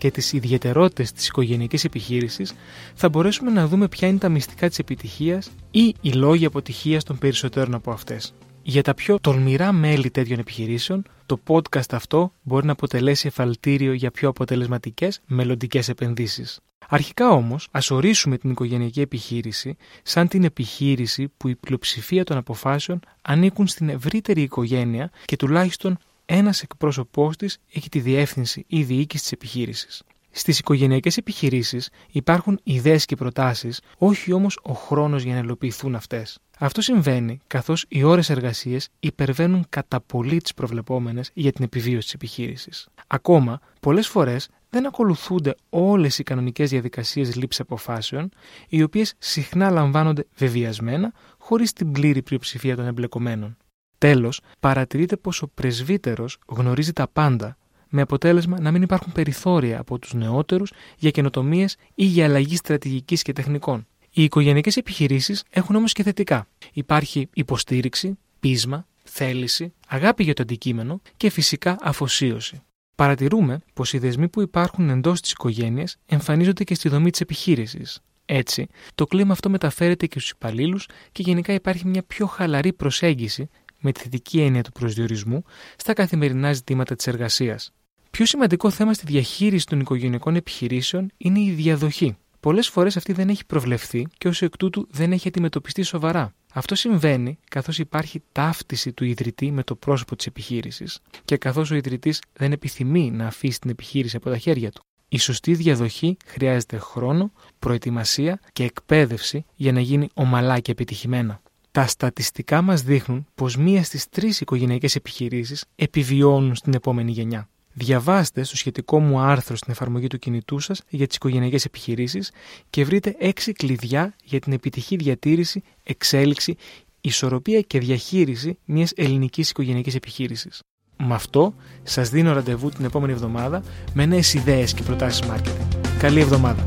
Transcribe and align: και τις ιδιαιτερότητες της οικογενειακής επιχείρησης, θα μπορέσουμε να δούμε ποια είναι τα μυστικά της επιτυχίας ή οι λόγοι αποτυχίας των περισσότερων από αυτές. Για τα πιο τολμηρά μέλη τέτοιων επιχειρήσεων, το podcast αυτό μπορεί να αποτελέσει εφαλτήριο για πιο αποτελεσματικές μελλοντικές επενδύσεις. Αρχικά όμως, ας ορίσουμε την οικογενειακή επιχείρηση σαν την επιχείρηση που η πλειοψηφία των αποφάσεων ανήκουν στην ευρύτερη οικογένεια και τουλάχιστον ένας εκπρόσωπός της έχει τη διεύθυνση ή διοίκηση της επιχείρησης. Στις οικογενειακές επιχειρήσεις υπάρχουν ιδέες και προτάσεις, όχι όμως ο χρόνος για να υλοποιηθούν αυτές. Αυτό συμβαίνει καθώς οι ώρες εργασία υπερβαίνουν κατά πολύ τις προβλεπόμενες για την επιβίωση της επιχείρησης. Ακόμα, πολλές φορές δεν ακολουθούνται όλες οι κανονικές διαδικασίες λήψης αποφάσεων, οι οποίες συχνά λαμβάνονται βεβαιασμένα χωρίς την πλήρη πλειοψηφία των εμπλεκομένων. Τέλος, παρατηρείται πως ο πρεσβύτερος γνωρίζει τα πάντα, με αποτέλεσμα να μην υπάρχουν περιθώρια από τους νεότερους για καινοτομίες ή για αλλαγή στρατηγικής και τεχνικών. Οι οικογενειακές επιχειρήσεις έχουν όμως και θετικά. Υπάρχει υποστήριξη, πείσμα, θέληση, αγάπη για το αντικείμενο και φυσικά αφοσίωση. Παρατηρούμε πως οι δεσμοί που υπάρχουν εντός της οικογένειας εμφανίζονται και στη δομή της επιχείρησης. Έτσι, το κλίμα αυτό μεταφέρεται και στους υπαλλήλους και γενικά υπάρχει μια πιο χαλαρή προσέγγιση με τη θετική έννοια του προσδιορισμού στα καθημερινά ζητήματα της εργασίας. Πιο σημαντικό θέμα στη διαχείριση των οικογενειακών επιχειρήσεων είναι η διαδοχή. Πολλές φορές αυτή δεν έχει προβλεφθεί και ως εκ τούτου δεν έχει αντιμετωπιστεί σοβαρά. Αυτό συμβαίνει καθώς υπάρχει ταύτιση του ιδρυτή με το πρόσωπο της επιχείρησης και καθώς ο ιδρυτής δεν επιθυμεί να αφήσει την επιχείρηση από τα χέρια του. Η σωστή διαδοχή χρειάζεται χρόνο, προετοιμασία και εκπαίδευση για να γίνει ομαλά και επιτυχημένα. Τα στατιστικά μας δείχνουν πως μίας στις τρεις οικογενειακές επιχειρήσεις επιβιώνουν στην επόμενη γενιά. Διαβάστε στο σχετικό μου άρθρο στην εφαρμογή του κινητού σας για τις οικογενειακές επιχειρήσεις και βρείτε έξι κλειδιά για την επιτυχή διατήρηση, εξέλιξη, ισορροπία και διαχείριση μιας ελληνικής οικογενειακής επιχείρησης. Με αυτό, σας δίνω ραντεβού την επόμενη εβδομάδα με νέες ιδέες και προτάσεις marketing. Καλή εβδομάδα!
και 0.00 0.10
τις 0.10 0.32
ιδιαιτερότητες 0.32 1.12
της 1.12 1.26
οικογενειακής 1.26 1.84
επιχείρησης, 1.84 2.54
θα 2.94 3.08
μπορέσουμε 3.08 3.50
να 3.50 3.66
δούμε 3.66 3.88
ποια 3.88 4.08
είναι 4.08 4.18
τα 4.18 4.28
μυστικά 4.28 4.68
της 4.68 4.78
επιτυχίας 4.78 5.50
ή 5.70 5.94
οι 6.00 6.12
λόγοι 6.12 6.44
αποτυχίας 6.44 7.04
των 7.04 7.18
περισσότερων 7.18 7.74
από 7.74 7.90
αυτές. 7.90 8.34
Για 8.62 8.82
τα 8.82 8.94
πιο 8.94 9.18
τολμηρά 9.20 9.72
μέλη 9.72 10.10
τέτοιων 10.10 10.38
επιχειρήσεων, 10.38 11.02
το 11.26 11.40
podcast 11.46 11.92
αυτό 11.92 12.32
μπορεί 12.42 12.66
να 12.66 12.72
αποτελέσει 12.72 13.26
εφαλτήριο 13.26 13.92
για 13.92 14.10
πιο 14.10 14.28
αποτελεσματικές 14.28 15.20
μελλοντικές 15.26 15.88
επενδύσεις. 15.88 16.60
Αρχικά 16.88 17.30
όμως, 17.30 17.68
ας 17.70 17.90
ορίσουμε 17.90 18.38
την 18.38 18.50
οικογενειακή 18.50 19.00
επιχείρηση 19.00 19.76
σαν 20.02 20.28
την 20.28 20.44
επιχείρηση 20.44 21.32
που 21.36 21.48
η 21.48 21.54
πλειοψηφία 21.54 22.24
των 22.24 22.36
αποφάσεων 22.36 23.00
ανήκουν 23.22 23.66
στην 23.66 23.88
ευρύτερη 23.88 24.42
οικογένεια 24.42 25.10
και 25.24 25.36
τουλάχιστον 25.36 25.98
ένας 26.32 26.62
εκπρόσωπός 26.62 27.36
της 27.36 27.58
έχει 27.72 27.88
τη 27.88 28.00
διεύθυνση 28.00 28.64
ή 28.66 28.82
διοίκηση 28.82 29.22
της 29.22 29.32
επιχείρησης. 29.32 30.02
Στις 30.30 30.58
οικογενειακές 30.58 31.16
επιχειρήσεις 31.16 31.90
υπάρχουν 32.10 32.60
ιδέες 32.62 33.04
και 33.04 33.16
προτάσεις, 33.16 33.80
όχι 33.98 34.32
όμως 34.32 34.58
ο 34.62 34.72
χρόνος 34.72 35.22
για 35.22 35.34
να 35.34 35.40
υλοποιηθούν 35.40 35.94
αυτές. 35.94 36.38
Αυτό 36.58 36.80
συμβαίνει 36.80 37.40
καθώς 37.46 37.84
οι 37.88 38.02
ώρες 38.02 38.30
εργασία 38.30 38.80
υπερβαίνουν 39.00 39.66
κατά 39.68 40.00
πολύ 40.00 40.40
τις 40.40 40.54
προβλεπόμενες 40.54 41.30
για 41.34 41.52
την 41.52 41.64
επιβίωση 41.64 42.04
της 42.04 42.14
επιχείρησης. 42.14 42.88
Ακόμα, 43.06 43.60
πολλές 43.80 44.08
φορές 44.08 44.48
δεν 44.70 44.86
ακολουθούνται 44.86 45.54
όλες 45.68 46.18
οι 46.18 46.22
κανονικές 46.22 46.70
διαδικασίες 46.70 47.36
λήψης 47.36 47.60
αποφάσεων, 47.60 48.28
οι 48.68 48.82
οποίες 48.82 49.14
συχνά 49.18 49.70
λαμβάνονται 49.70 50.26
βεβαιασμένα 50.36 51.12
χωρίς 51.38 51.72
την 51.72 51.92
πλήρη 51.92 52.22
πλειοψηφία 52.22 52.76
των 52.76 52.86
εμπλεκομένων. 52.86 53.56
Τέλος, 54.00 54.40
παρατηρείται 54.60 55.16
πως 55.16 55.42
ο 55.42 55.48
πρεσβύτερος 55.48 56.38
γνωρίζει 56.46 56.92
τα 56.92 57.08
πάντα, 57.08 57.56
με 57.88 58.00
αποτέλεσμα 58.00 58.60
να 58.60 58.70
μην 58.70 58.82
υπάρχουν 58.82 59.12
περιθώρια 59.12 59.80
από 59.80 59.98
τους 59.98 60.14
νεότερους 60.14 60.72
για 60.96 61.10
καινοτομίες 61.10 61.76
ή 61.94 62.04
για 62.04 62.24
αλλαγή 62.24 62.56
στρατηγικής 62.56 63.22
και 63.22 63.32
τεχνικών. 63.32 63.86
Οι 64.10 64.22
οικογενειακές 64.22 64.76
επιχειρήσεις 64.76 65.44
έχουν 65.50 65.76
όμως 65.76 65.92
και 65.92 66.02
θετικά. 66.02 66.46
Υπάρχει 66.72 67.28
υποστήριξη, 67.32 68.18
πείσμα, 68.40 68.86
θέληση, 69.04 69.72
αγάπη 69.88 70.24
για 70.24 70.34
το 70.34 70.42
αντικείμενο 70.42 71.00
και 71.16 71.30
φυσικά 71.30 71.76
αφοσίωση. 71.80 72.62
Παρατηρούμε 72.94 73.60
πως 73.74 73.92
οι 73.92 73.98
δεσμοί 73.98 74.28
που 74.28 74.40
υπάρχουν 74.40 74.90
εντός 74.90 75.20
της 75.20 75.30
οικογένειας 75.30 75.96
εμφανίζονται 76.06 76.64
και 76.64 76.74
στη 76.74 76.88
δομή 76.88 77.10
της 77.10 77.20
επιχείρησης. 77.20 78.00
Έτσι, 78.32 78.66
το 78.94 79.06
κλίμα 79.06 79.32
αυτό 79.32 79.50
μεταφέρεται 79.50 80.06
και 80.06 80.18
στους 80.18 80.30
υπαλλήλους 80.30 80.88
και 81.12 81.22
γενικά 81.22 81.52
υπάρχει 81.52 81.86
μια 81.86 82.02
πιο 82.02 82.26
χαλαρή 82.26 82.72
προσέγγιση 82.72 83.48
με 83.80 83.92
τη 83.92 84.00
θετική 84.00 84.40
έννοια 84.40 84.62
του 84.62 84.72
προσδιορισμού 84.72 85.44
στα 85.76 85.92
καθημερινά 85.92 86.52
ζητήματα 86.52 86.94
της 86.96 87.06
εργασίας. 87.06 87.72
Πιο 88.10 88.24
σημαντικό 88.24 88.70
θέμα 88.70 88.94
στη 88.94 89.06
διαχείριση 89.06 89.66
των 89.66 89.80
οικογενειακών 89.80 90.36
επιχειρήσεων 90.36 91.10
είναι 91.16 91.40
η 91.40 91.50
διαδοχή. 91.50 92.16
Πολλές 92.40 92.68
φορές 92.68 92.96
αυτή 92.96 93.12
δεν 93.12 93.28
έχει 93.28 93.46
προβλεφθεί 93.46 94.06
και 94.18 94.28
ως 94.28 94.42
εκ 94.42 94.56
τούτου 94.56 94.86
δεν 94.90 95.12
έχει 95.12 95.28
αντιμετωπιστεί 95.28 95.82
σοβαρά. 95.82 96.34
Αυτό 96.52 96.74
συμβαίνει 96.74 97.38
καθώς 97.48 97.78
υπάρχει 97.78 98.22
ταύτιση 98.32 98.92
του 98.92 99.04
ιδρυτή 99.04 99.50
με 99.50 99.62
το 99.62 99.74
πρόσωπο 99.74 100.16
της 100.16 100.26
επιχείρησης 100.26 100.98
και 101.24 101.36
καθώς 101.36 101.70
ο 101.70 101.74
ιδρυτής 101.74 102.22
δεν 102.32 102.52
επιθυμεί 102.52 103.10
να 103.10 103.26
αφήσει 103.26 103.60
την 103.60 103.70
επιχείρηση 103.70 104.16
από 104.16 104.30
τα 104.30 104.38
χέρια 104.38 104.70
του. 104.70 104.82
Η 105.08 105.18
σωστή 105.18 105.54
διαδοχή 105.54 106.16
χρειάζεται 106.26 106.78
χρόνο, 106.78 107.32
προετοιμασία 107.58 108.40
και 108.52 108.64
εκπαίδευση 108.64 109.44
για 109.54 109.72
να 109.72 109.80
γίνει 109.80 110.08
ομαλά 110.14 110.60
και 110.60 110.72
επιτυχημένα. 110.72 111.42
Τα 111.72 111.86
στατιστικά 111.86 112.62
μας 112.62 112.82
δείχνουν 112.82 113.26
πως 113.34 113.56
μίας 113.56 113.86
στις 113.86 114.08
τρεις 114.08 114.40
οικογενειακές 114.40 114.94
επιχειρήσεις 114.94 115.64
επιβιώνουν 115.76 116.54
στην 116.54 116.74
επόμενη 116.74 117.10
γενιά. 117.10 117.48
Διαβάστε 117.72 118.42
στο 118.42 118.56
σχετικό 118.56 119.00
μου 119.00 119.18
άρθρο 119.18 119.56
στην 119.56 119.72
εφαρμογή 119.72 120.06
του 120.06 120.18
κινητού 120.18 120.58
σας 120.58 120.82
για 120.88 121.06
τις 121.06 121.16
οικογενειακές 121.16 121.64
επιχειρήσεις 121.64 122.30
και 122.70 122.84
βρείτε 122.84 123.16
έξι 123.18 123.52
κλειδιά 123.52 124.14
για 124.24 124.40
την 124.40 124.52
επιτυχή 124.52 124.96
διατήρηση, 124.96 125.62
εξέλιξη, 125.82 126.56
ισορροπία 127.00 127.60
και 127.60 127.78
διαχείριση 127.78 128.58
μιας 128.64 128.92
ελληνικής 128.96 129.50
οικογενειακής 129.50 129.94
επιχείρησης. 129.94 130.60
Με 130.96 131.14
αυτό, 131.14 131.54
σας 131.82 132.10
δίνω 132.10 132.32
ραντεβού 132.32 132.68
την 132.68 132.84
επόμενη 132.84 133.12
εβδομάδα 133.12 133.62
με 133.94 134.06
νέες 134.06 134.34
ιδέες 134.34 134.74
και 134.74 134.82
προτάσεις 134.82 135.22
marketing. 135.30 135.78
Καλή 135.98 136.20
εβδομάδα! 136.20 136.66